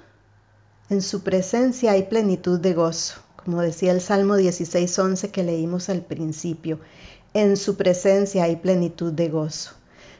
en 0.89 1.01
su 1.01 1.21
presencia 1.21 1.91
hay 1.91 2.03
plenitud 2.03 2.59
de 2.59 2.73
gozo, 2.73 3.21
como 3.35 3.61
decía 3.61 3.91
el 3.91 4.01
Salmo 4.01 4.35
16.11 4.37 5.29
que 5.29 5.43
leímos 5.43 5.89
al 5.89 6.01
principio. 6.01 6.79
En 7.33 7.57
su 7.57 7.75
presencia 7.75 8.45
hay 8.45 8.55
plenitud 8.55 9.13
de 9.13 9.29
gozo. 9.29 9.71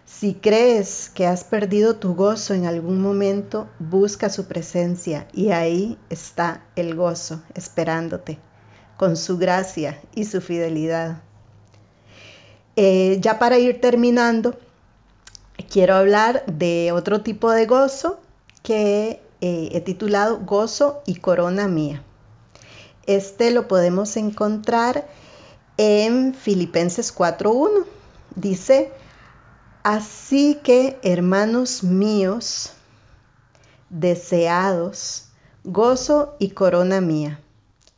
Si 0.05 0.35
crees 0.35 1.09
que 1.09 1.25
has 1.25 1.43
perdido 1.43 1.95
tu 1.95 2.13
gozo 2.13 2.53
en 2.53 2.65
algún 2.65 3.01
momento, 3.01 3.67
busca 3.79 4.29
su 4.29 4.45
presencia 4.45 5.27
y 5.33 5.49
ahí 5.49 5.97
está 6.11 6.63
el 6.75 6.95
gozo 6.95 7.41
esperándote, 7.55 8.37
con 8.97 9.17
su 9.17 9.39
gracia 9.39 9.99
y 10.13 10.25
su 10.25 10.41
fidelidad. 10.41 11.23
Eh, 12.75 13.19
ya 13.21 13.39
para 13.39 13.57
ir 13.57 13.79
terminando, 13.79 14.57
quiero 15.69 15.95
hablar 15.95 16.45
de 16.45 16.91
otro 16.91 17.21
tipo 17.21 17.51
de 17.51 17.65
gozo 17.65 18.19
que 18.63 19.21
eh, 19.41 19.69
he 19.71 19.81
titulado 19.81 20.39
Gozo 20.39 21.01
y 21.05 21.15
Corona 21.15 21.67
Mía. 21.67 22.03
Este 23.05 23.51
lo 23.51 23.67
podemos 23.67 24.17
encontrar 24.17 25.07
en 25.77 26.33
Filipenses 26.33 27.15
4.1. 27.15 27.85
Dice, 28.35 28.91
así 29.83 30.59
que 30.63 30.99
hermanos 31.03 31.83
míos, 31.83 32.73
deseados, 33.89 35.29
gozo 35.63 36.35
y 36.39 36.49
corona 36.49 37.01
mía, 37.01 37.39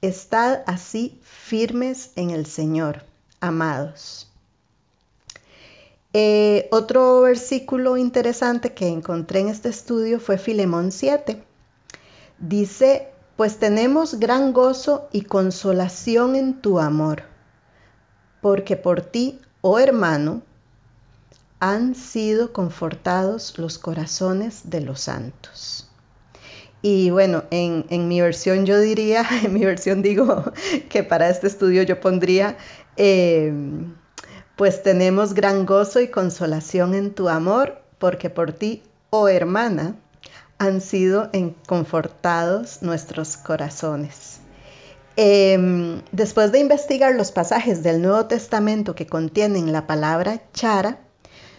estad 0.01 0.61
así 0.67 1.19
firmes 1.23 2.11
en 2.15 2.31
el 2.31 2.45
Señor, 2.45 3.03
amados. 3.39 4.31
Eh, 6.19 6.67
otro 6.71 7.21
versículo 7.21 7.95
interesante 7.95 8.73
que 8.73 8.87
encontré 8.87 9.41
en 9.41 9.49
este 9.49 9.69
estudio 9.69 10.19
fue 10.19 10.39
Filemón 10.39 10.91
7. 10.91 11.43
Dice, 12.39 13.09
pues 13.35 13.59
tenemos 13.59 14.19
gran 14.19 14.51
gozo 14.51 15.09
y 15.11 15.21
consolación 15.21 16.35
en 16.35 16.59
tu 16.59 16.79
amor, 16.79 17.21
porque 18.41 18.75
por 18.77 19.01
ti, 19.01 19.39
oh 19.61 19.77
hermano, 19.77 20.41
han 21.59 21.93
sido 21.93 22.51
confortados 22.51 23.59
los 23.59 23.77
corazones 23.77 24.71
de 24.71 24.81
los 24.81 25.01
santos. 25.01 25.87
Y 26.81 27.11
bueno, 27.11 27.43
en, 27.51 28.07
mi 28.07 28.21
versión 28.21 28.65
yo 28.65 28.79
diría, 28.79 29.23
en 29.43 29.53
mi 29.53 29.63
versión 29.63 30.01
digo 30.01 30.51
que 30.89 31.03
para 31.03 31.29
este 31.29 31.45
estudio 31.45 31.83
yo 31.83 31.99
pondría... 31.99 32.57
Eh, 32.95 33.53
pues 34.57 34.81
tenemos 34.81 35.35
gran 35.35 35.65
gozo 35.65 36.01
y 36.01 36.09
consolación 36.09 36.95
en 36.95 37.13
tu 37.13 37.29
amor, 37.29 37.79
porque 37.99 38.29
por 38.31 38.51
ti, 38.51 38.83
oh 39.11 39.27
hermana, 39.27 39.95
han 40.57 40.81
sido 40.81 41.29
confortados 41.67 42.81
nuestros 42.81 43.37
corazones. 43.37 44.39
Em, 45.15 46.01
después 46.11 46.51
de 46.51 46.59
investigar 46.59 47.13
los 47.13 47.31
pasajes 47.31 47.83
del 47.83 48.01
Nuevo 48.01 48.25
Testamento 48.25 48.95
que 48.95 49.05
contienen 49.05 49.71
la 49.71 49.85
palabra 49.85 50.41
chara, 50.53 50.99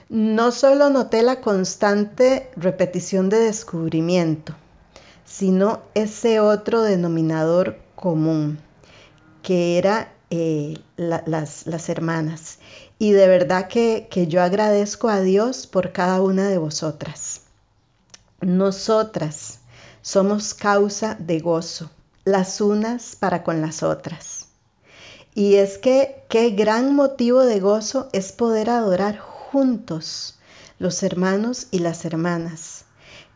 no 0.09 0.51
solo 0.51 0.91
noté 0.91 1.23
la 1.23 1.41
constante 1.41 2.51
repetición 2.57 3.29
de 3.29 3.39
descubrimiento, 3.39 4.55
sino 5.25 5.83
ese 5.95 6.41
otro 6.41 6.83
denominador 6.83 7.79
común, 7.95 8.59
que 9.43 9.79
era 9.79 10.13
eh, 10.31 10.79
las, 10.97 11.67
las 11.67 11.89
hermanas. 11.89 12.59
Y 12.99 13.13
de 13.13 13.29
verdad 13.29 13.69
que, 13.69 14.09
yo 14.29 14.43
agradezco 14.43 15.09
a 15.09 15.21
Dios 15.21 15.67
por 15.67 15.93
cada 15.93 16.21
una 16.21 16.49
de 16.49 16.59
vosotras. 16.59 17.43
Nosotras 18.41 19.61
somos 20.03 20.55
causa 20.55 21.15
de 21.15 21.41
gozo, 21.41 21.91
las 22.25 22.61
unas 22.61 23.17
para 23.17 23.43
con 23.43 23.61
las 23.61 23.83
otras. 23.83 24.47
Y 25.35 25.55
es 25.55 25.79
que 25.79 26.25
qué 26.29 26.51
gran 26.51 26.95
motivo 26.95 27.45
de 27.45 27.61
gozo 27.61 28.09
es 28.13 28.33
poder 28.33 28.71
adorar 28.71 29.19
juntos 29.19 30.39
los 30.79 31.03
hermanos 31.03 31.69
y 31.71 31.79
las 31.79 32.05
hermanas. 32.05 32.78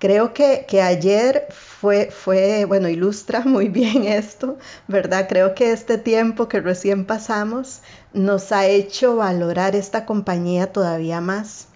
Creo 0.02 0.34
que, 0.34 0.66
que, 0.66 0.82
ayer 0.82 1.46
fue, 1.50 2.10
fue, 2.10 2.64
bueno, 2.64 2.88
ilustra 2.88 3.38
muy 3.44 3.68
bien 3.68 4.02
esto, 4.02 4.58
¿verdad? 4.88 5.28
Creo 5.28 5.54
que 5.54 5.70
este 5.70 5.96
tiempo 5.96 6.48
que 6.48 6.60
recién 6.60 7.06
pasamos 7.06 7.82
nos 8.12 8.50
ha 8.50 8.66
hecho 8.66 9.14
valorar 9.14 9.76
esta 9.76 10.04
compañía 10.04 10.72
todavía 10.72 11.20
más. 11.20 11.68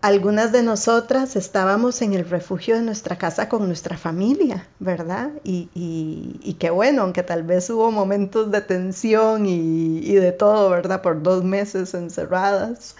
Algunas 0.00 0.50
de 0.50 0.62
nosotras 0.62 1.36
estábamos 1.36 2.00
en 2.00 2.14
el 2.14 2.26
refugio 2.26 2.76
de 2.76 2.80
nuestra 2.80 3.18
casa 3.18 3.50
con 3.50 3.66
nuestra 3.66 3.98
familia, 3.98 4.66
¿verdad? 4.78 5.28
Y, 5.44 5.68
y, 5.74 6.54
qué 6.54 6.70
bueno, 6.70 7.02
aunque 7.02 7.22
tal 7.22 7.42
vez 7.42 7.68
hubo 7.68 7.90
momentos 7.90 8.50
de 8.50 8.62
tensión 8.62 9.44
y, 9.44 9.98
y 9.98 10.14
de 10.14 10.32
todo, 10.32 10.70
¿verdad? 10.70 11.02
Por 11.02 11.22
dos 11.22 11.44
meses 11.44 11.92
encerradas. 11.92 12.96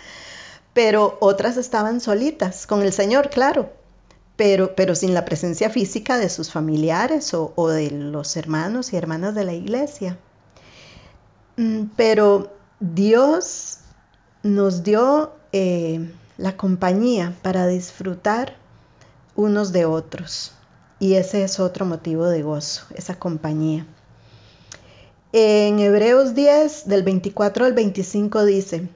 Pero 0.75 1.17
otras 1.23 1.57
estaban 1.57 2.03
solitas, 2.03 2.67
con 2.67 2.83
el 2.83 2.93
Señor, 2.93 3.31
claro, 3.31 3.71
pero, 4.37 4.95
sin 4.95 5.15
la 5.15 5.25
presencia 5.25 5.71
física 5.71 6.19
de 6.19 6.29
sus 6.29 6.51
familiares 6.51 7.33
o, 7.35 7.69
de 7.69 7.91
los 7.91 8.37
hermanos 8.37 8.93
y 8.93 8.97
hermanas 8.97 9.35
de 9.35 9.45
la 9.45 9.53
iglesia. 9.53 10.19
Mm, 11.57 11.85
pero 11.97 12.53
Dios 12.81 13.79
nos 14.43 14.83
dio 14.83 15.33
eh, 15.53 16.11
la 16.39 16.57
compañía 16.57 17.37
para 17.43 17.67
disfrutar 17.67 18.57
unos 19.37 19.73
de 19.73 19.85
otros. 19.85 20.53
Y 20.99 21.15
ese 21.15 21.45
es 21.45 21.61
otro 21.61 21.85
motivo 21.85 22.27
de 22.27 22.43
gozo, 22.43 22.87
esa 22.95 23.19
compañía. 23.19 23.87
En 25.33 25.79
Hebreos 25.79 26.35
10, 26.35 26.89
del 26.89 27.03
24 27.03 27.65
al 27.65 27.73
25 27.73 28.45
dice, 28.45 28.89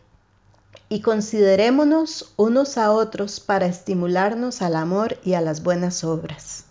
y 0.89 1.01
considerémonos 1.01 2.33
unos 2.37 2.79
a 2.79 2.93
otros 2.93 3.41
para 3.41 3.67
estimularnos 3.67 4.63
al 4.63 4.77
amor 4.77 5.19
y 5.25 5.35
a 5.35 5.41
las 5.41 5.63
buenas 5.63 6.05
obras, 6.05 6.65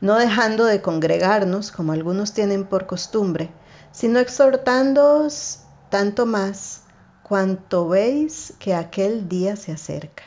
no 0.00 0.16
dejando 0.16 0.64
de 0.64 0.82
congregarnos 0.82 1.70
como 1.70 1.92
algunos 1.92 2.32
tienen 2.32 2.64
por 2.64 2.86
costumbre, 2.86 3.50
sino 3.92 4.18
exhortándoos 4.18 5.60
tanto 5.88 6.26
más 6.26 6.82
cuanto 7.22 7.88
veis 7.88 8.54
que 8.58 8.74
aquel 8.74 9.28
día 9.28 9.56
se 9.56 9.72
acerca. 9.72 10.24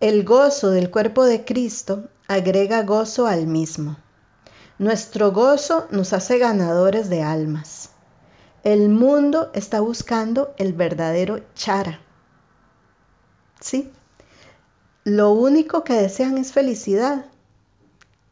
El 0.00 0.24
gozo 0.24 0.70
del 0.70 0.90
cuerpo 0.90 1.24
de 1.24 1.44
Cristo 1.44 2.08
agrega 2.28 2.82
gozo 2.82 3.26
al 3.26 3.46
mismo. 3.46 3.96
Nuestro 4.78 5.32
gozo 5.32 5.88
nos 5.90 6.12
hace 6.12 6.38
ganadores 6.38 7.08
de 7.08 7.22
almas. 7.22 7.90
El 8.68 8.90
mundo 8.90 9.50
está 9.54 9.80
buscando 9.80 10.52
el 10.58 10.74
verdadero 10.74 11.40
chara. 11.54 12.00
¿Sí? 13.60 13.90
Lo 15.04 15.30
único 15.30 15.84
que 15.84 15.94
desean 15.94 16.36
es 16.36 16.52
felicidad, 16.52 17.24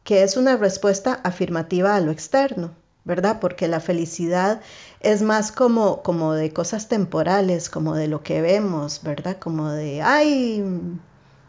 que 0.03 0.21
es 0.21 0.37
una 0.37 0.55
respuesta 0.55 1.21
afirmativa 1.23 1.95
a 1.95 2.01
lo 2.01 2.11
externo, 2.11 2.75
¿verdad? 3.03 3.39
Porque 3.39 3.67
la 3.67 3.79
felicidad 3.79 4.61
es 4.99 5.23
más 5.23 5.51
como, 5.51 6.03
como 6.03 6.33
de 6.33 6.53
cosas 6.53 6.87
temporales, 6.87 7.71
como 7.71 7.95
de 7.95 8.07
lo 8.07 8.21
que 8.21 8.39
vemos, 8.39 9.01
¿verdad? 9.01 9.37
Como 9.39 9.71
de, 9.71 10.03
ay, 10.03 10.63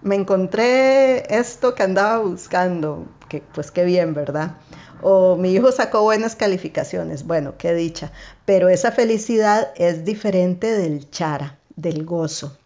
me 0.01 0.14
encontré 0.14 1.37
esto 1.38 1.74
que 1.74 1.83
andaba 1.83 2.20
buscando, 2.20 3.05
que 3.29 3.43
pues 3.55 3.71
qué 3.71 3.85
bien, 3.85 4.14
¿verdad? 4.14 4.57
o 5.03 5.37
mi 5.37 5.53
hijo 5.53 5.73
sacó 5.73 6.03
buenas 6.03 6.37
calificaciones, 6.37 7.27
bueno, 7.27 7.55
qué 7.59 7.75
dicha, 7.75 8.12
pero 8.45 8.69
esa 8.69 8.93
felicidad 8.93 9.73
es 9.77 10.05
diferente 10.05 10.73
del 10.73 11.11
chara, 11.11 11.59
del 11.77 12.05
gozo. 12.05 12.57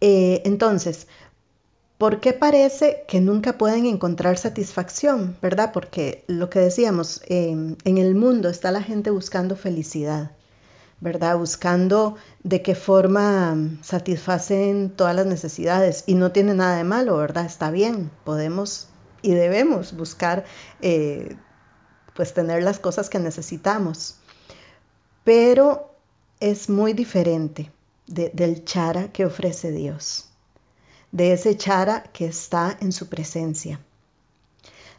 Eh, 0.00 0.42
entonces, 0.44 1.06
¿por 1.98 2.20
qué 2.20 2.32
parece 2.32 3.04
que 3.08 3.20
nunca 3.20 3.56
pueden 3.56 3.86
encontrar 3.86 4.36
satisfacción? 4.36 5.36
¿Verdad? 5.40 5.70
Porque 5.72 6.24
lo 6.26 6.50
que 6.50 6.58
decíamos, 6.58 7.22
em, 7.26 7.76
en 7.84 7.98
el 7.98 8.14
mundo 8.14 8.48
está 8.48 8.70
la 8.72 8.82
gente 8.82 9.10
buscando 9.10 9.56
felicidad. 9.56 10.32
¿verdad? 11.00 11.36
Buscando 11.36 12.14
de 12.44 12.62
qué 12.62 12.76
forma 12.76 13.56
satisfacen 13.82 14.88
todas 14.88 15.16
las 15.16 15.26
necesidades 15.26 16.04
y 16.06 16.14
no 16.14 16.30
tiene 16.30 16.54
nada 16.54 16.76
de 16.76 16.84
malo, 16.84 17.16
¿verdad? 17.16 17.44
Está 17.44 17.72
bien, 17.72 18.12
podemos 18.22 18.86
y 19.22 19.32
debemos 19.34 19.96
buscar 19.96 20.44
eh, 20.80 21.36
pues 22.14 22.34
tener 22.34 22.62
las 22.62 22.78
cosas 22.78 23.08
que 23.08 23.18
necesitamos. 23.18 24.16
Pero 25.24 25.94
es 26.40 26.68
muy 26.68 26.92
diferente 26.92 27.70
del 28.06 28.64
chara 28.64 29.12
que 29.12 29.24
ofrece 29.24 29.70
Dios. 29.70 30.28
de 31.12 31.34
ese 31.34 31.56
chara 31.56 32.04
que 32.12 32.24
está 32.24 32.76
en 32.80 32.90
su 32.90 33.08
presencia. 33.08 33.78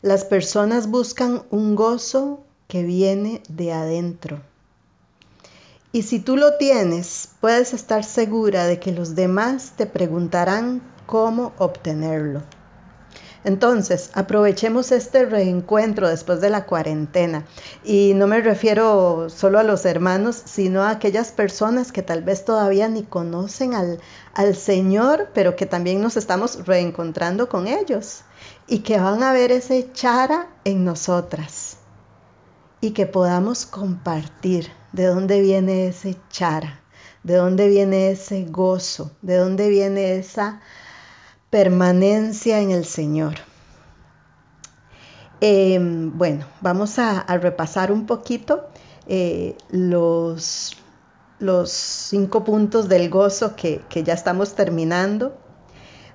Las 0.03 0.25
personas 0.25 0.87
buscan 0.87 1.43
un 1.49 1.75
gozo 1.75 2.43
que 2.67 2.83
viene 2.83 3.41
de 3.49 3.73
adentro. 3.73 4.41
Y 5.91 6.03
si 6.03 6.19
tú 6.19 6.37
lo 6.37 6.57
tienes, 6.57 7.29
puedes 7.41 7.73
estar 7.73 8.03
segura 8.03 8.65
de 8.65 8.79
que 8.79 8.91
los 8.91 9.15
demás 9.15 9.73
te 9.75 9.85
preguntarán 9.85 10.81
cómo 11.05 11.53
obtenerlo. 11.57 12.43
Entonces, 13.45 14.09
aprovechemos 14.13 14.91
este 14.91 15.25
reencuentro 15.25 16.07
después 16.07 16.39
de 16.39 16.49
la 16.49 16.65
cuarentena. 16.65 17.45
Y 17.83 18.13
no 18.15 18.25
me 18.25 18.41
refiero 18.41 19.29
solo 19.29 19.59
a 19.59 19.63
los 19.63 19.85
hermanos, 19.85 20.41
sino 20.45 20.83
a 20.83 20.91
aquellas 20.91 21.31
personas 21.31 21.91
que 21.91 22.03
tal 22.03 22.23
vez 22.23 22.45
todavía 22.45 22.87
ni 22.87 23.03
conocen 23.03 23.73
al, 23.73 23.99
al 24.33 24.55
Señor, 24.55 25.29
pero 25.33 25.55
que 25.55 25.65
también 25.65 26.01
nos 26.01 26.15
estamos 26.15 26.65
reencontrando 26.65 27.49
con 27.49 27.67
ellos. 27.67 28.21
Y 28.67 28.79
que 28.79 28.97
van 28.97 29.23
a 29.23 29.33
ver 29.33 29.51
ese 29.51 29.91
chara 29.91 30.47
en 30.63 30.85
nosotras. 30.85 31.77
Y 32.79 32.91
que 32.91 33.07
podamos 33.07 33.65
compartir 33.65 34.71
de 34.93 35.05
dónde 35.05 35.41
viene 35.41 35.87
ese 35.87 36.15
chara, 36.29 36.81
de 37.23 37.35
dónde 37.35 37.67
viene 37.67 38.11
ese 38.11 38.45
gozo, 38.45 39.11
de 39.21 39.35
dónde 39.37 39.69
viene 39.69 40.15
esa 40.15 40.61
permanencia 41.53 42.61
en 42.61 42.71
el 42.71 42.83
Señor. 42.83 43.35
Em, 45.39 46.17
bueno, 46.17 46.47
vamos 46.61 46.97
a, 46.97 47.25
repasar 47.37 47.91
un 47.91 48.07
poquito 48.07 48.69
eh, 49.05 49.55
los, 49.69 50.75
los, 51.37 51.69
cinco 51.69 52.43
puntos 52.43 52.89
del 52.89 53.07
gozo 53.11 53.55
que, 53.55 53.83
ya 54.03 54.15
estamos 54.15 54.55
terminando, 54.55 55.37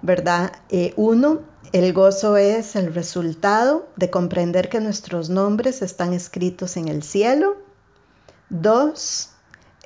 ¿verdad? 0.03 0.55
Eh, 0.71 0.93
uno, 0.97 1.43
el 1.71 1.93
gozo 1.93 2.37
es 2.37 2.75
el 2.75 2.93
resultado 2.93 3.87
de 3.95 4.11
comprender 4.11 4.69
que 4.69 4.81
nuestros 4.81 5.31
nombres 5.31 5.83
están 5.83 6.15
escritos 6.15 6.77
en 6.77 6.89
el 6.89 7.05
cielo. 7.05 7.59
Dos, 8.51 9.31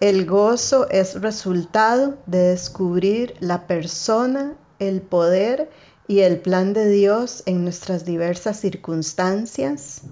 el 0.00 0.24
gozo 0.24 0.88
es 0.88 1.20
resultado 1.20 2.16
de 2.24 2.38
descubrir 2.38 3.34
la 3.40 3.66
persona 3.66 4.56
el 4.88 5.00
poder 5.00 5.70
y 6.08 6.20
el 6.20 6.40
plan 6.40 6.72
de 6.72 6.88
Dios 6.88 7.42
en 7.46 7.64
nuestras 7.64 8.04
diversas 8.04 8.58
circunstancias. 8.60 10.02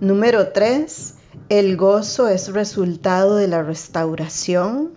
Número 0.00 0.48
tres, 0.48 1.14
el 1.48 1.76
gozo 1.76 2.28
es 2.28 2.52
resultado 2.52 3.36
de 3.36 3.48
la 3.48 3.62
restauración. 3.62 4.92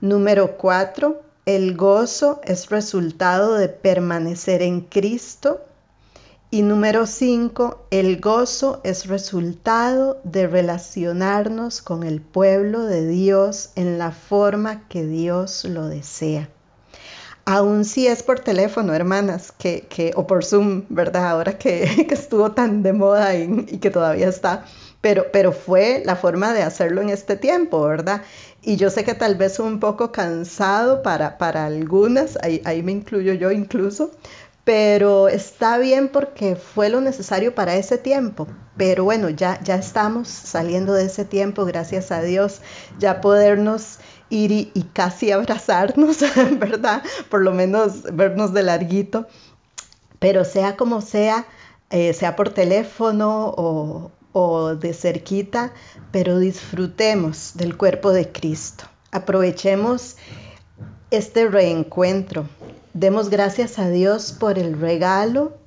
Número 0.00 0.56
cuatro, 0.56 1.22
el 1.46 1.76
gozo 1.76 2.40
es 2.44 2.68
resultado 2.68 3.54
de 3.54 3.68
permanecer 3.68 4.62
en 4.62 4.82
Cristo. 4.82 5.60
Y 6.50 6.62
número 6.62 7.06
cinco, 7.06 7.86
el 7.90 8.20
gozo 8.20 8.82
es 8.84 9.06
resultado 9.06 10.20
de 10.22 10.46
relacionarnos 10.46 11.80
con 11.80 12.02
el 12.02 12.20
pueblo 12.20 12.84
de 12.84 13.08
Dios 13.08 13.70
en 13.74 13.98
la 13.98 14.12
forma 14.12 14.86
que 14.88 15.06
Dios 15.06 15.64
lo 15.64 15.86
desea. 15.86 16.50
Aún 17.44 17.84
si 17.84 18.06
es 18.06 18.22
por 18.22 18.38
teléfono, 18.40 18.94
hermanas, 18.94 19.52
que, 19.52 20.12
o 20.14 20.26
por 20.26 20.44
Zoom, 20.44 20.84
¿verdad? 20.88 21.28
Ahora 21.28 21.58
que, 21.58 21.84
estuvo 22.10 22.52
tan 22.52 22.82
de 22.82 22.92
moda 22.92 23.34
y, 23.34 23.78
que 23.78 23.90
todavía 23.90 24.28
está, 24.28 24.64
pero, 25.00 25.26
pero 25.32 25.52
fue 25.52 26.02
la 26.04 26.14
forma 26.14 26.52
de 26.52 26.62
hacerlo 26.62 27.02
en 27.02 27.08
este 27.08 27.36
tiempo, 27.36 27.82
¿verdad? 27.82 28.22
Y 28.62 28.76
yo 28.76 28.90
sé 28.90 29.02
que 29.02 29.14
tal 29.14 29.34
vez 29.34 29.58
un 29.58 29.80
poco 29.80 30.12
cansado 30.12 31.02
para, 31.02 31.36
para 31.36 31.66
algunas, 31.66 32.38
ahí, 32.42 32.62
ahí 32.64 32.82
me 32.84 32.92
incluyo 32.92 33.32
yo 33.32 33.50
incluso, 33.50 34.12
pero 34.64 35.28
está 35.28 35.78
bien 35.78 36.08
porque 36.08 36.54
fue 36.54 36.88
lo 36.88 37.00
necesario 37.00 37.54
para 37.54 37.74
ese 37.74 37.98
tiempo. 37.98 38.46
Pero 38.76 39.04
bueno, 39.04 39.28
ya, 39.28 39.60
ya 39.62 39.74
estamos 39.74 40.28
saliendo 40.28 40.94
de 40.94 41.06
ese 41.06 41.24
tiempo, 41.24 41.64
gracias 41.64 42.12
a 42.12 42.22
Dios, 42.22 42.60
ya 42.98 43.20
podernos 43.20 43.98
ir 44.32 44.52
y, 44.52 44.82
casi 44.92 45.30
abrazarnos, 45.30 46.18
¿verdad? 46.58 47.02
Por 47.28 47.42
lo 47.42 47.52
menos 47.52 48.02
vernos 48.12 48.52
de 48.54 48.62
larguito. 48.62 49.26
Pero 50.18 50.44
sea 50.44 50.76
como 50.76 51.00
sea, 51.00 51.46
eh, 51.90 52.14
sea 52.14 52.34
por 52.34 52.50
teléfono 52.50 53.52
o, 53.56 54.10
o 54.32 54.74
de 54.74 54.94
cerquita, 54.94 55.72
pero 56.10 56.38
disfrutemos 56.38 57.52
del 57.54 57.76
cuerpo 57.76 58.12
de 58.12 58.32
Cristo. 58.32 58.84
Aprovechemos 59.10 60.16
este 61.10 61.48
reencuentro. 61.48 62.48
Demos 62.94 63.28
gracias 63.28 63.78
a 63.78 63.88
Dios 63.88 64.32
por 64.32 64.58
el 64.58 64.80
regalo 64.80 65.58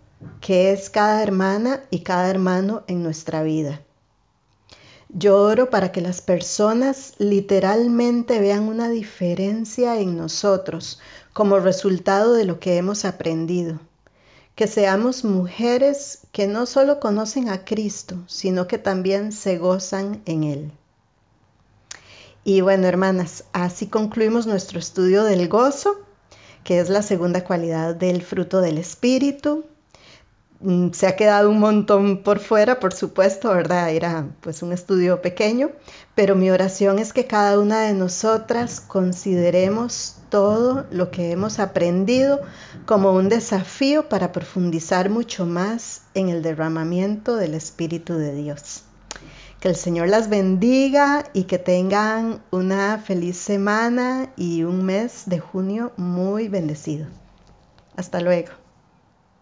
que 0.42 0.72
es 0.72 0.90
cada 0.90 1.22
hermana 1.22 1.82
y 1.92 2.00
cada 2.00 2.30
hermano 2.30 2.84
en 2.88 3.04
nuestra 3.04 3.44
vida. 3.44 3.82
Yo 5.18 5.38
oro 5.42 5.70
para 5.70 5.94
que 5.94 6.02
las 6.02 6.20
personas 6.20 7.14
literalmente 7.20 8.38
vean 8.42 8.64
una 8.68 8.90
diferencia 8.90 9.98
en 9.98 10.18
nosotros 10.18 11.00
como 11.32 11.60
resultado 11.60 12.34
de 12.34 12.44
lo 12.44 12.60
que 12.60 12.76
hemos 12.76 13.06
aprendido. 13.06 13.80
Que 14.56 14.68
seamos 14.68 15.24
mujeres 15.24 16.28
que 16.34 16.48
no 16.48 16.66
solo 16.66 17.00
conocen 17.00 17.48
a 17.48 17.64
Cristo, 17.64 18.18
sino 18.28 18.68
que 18.68 18.78
también 18.78 19.32
se 19.32 19.58
gozan 19.58 20.22
en 20.26 20.44
Él. 20.44 20.72
Y 22.44 22.60
bueno, 22.60 22.86
hermanas, 22.86 23.46
así 23.54 23.88
concluimos 23.88 24.48
nuestro 24.48 24.80
estudio 24.80 25.24
del 25.24 25.48
gozo, 25.48 25.96
que 26.66 26.80
es 26.80 26.90
la 26.90 27.02
segunda 27.02 27.46
cualidad 27.46 27.96
del 27.96 28.22
fruto 28.22 28.60
del 28.60 28.78
Espíritu. 28.78 29.64
Mm, 30.62 30.92
se 30.92 31.08
ha 31.08 31.16
quedado 31.16 31.50
un 31.50 31.60
montón 31.60 32.24
por 32.24 32.40
fuera, 32.40 32.80
por 32.80 32.94
supuesto, 32.94 33.50
¿verdad? 33.50 33.90
Era 33.92 34.30
pues 34.42 34.64
un 34.64 34.72
estudio 34.72 35.22
pequeño, 35.22 35.72
pero 36.16 36.36
mi 36.36 36.50
oración 36.50 36.98
es 36.98 37.12
que 37.12 37.26
cada 37.26 37.60
una 37.60 37.82
de 37.82 37.94
nosotras 37.94 38.80
consideremos 38.80 40.16
todo 40.30 40.86
lo 40.92 41.12
que 41.12 41.32
hemos 41.32 41.60
aprendido 41.60 42.42
como 42.86 43.12
un 43.12 43.30
desafío 43.30 44.08
para 44.08 44.32
profundizar 44.32 45.10
mucho 45.10 45.46
más 45.46 46.04
en 46.14 46.30
el 46.30 46.42
derramamiento 46.42 47.36
del 47.36 47.54
Espíritu 47.54 48.16
de 48.16 48.34
Dios. 48.34 48.84
Que 49.60 49.70
el 49.70 49.76
Señor 49.76 50.10
las 50.10 50.30
bendiga 50.30 51.26
y 51.34 51.44
que 51.44 51.58
tengan 51.58 52.42
una 52.52 52.98
feliz 52.98 53.38
semana 53.38 54.32
y 54.38 54.64
un 54.64 54.86
mes 54.86 55.24
de 55.26 55.40
junio 55.40 55.92
muy 55.98 56.48
bendecido. 56.48 57.08
Hasta 57.96 58.22
luego. 58.22 58.65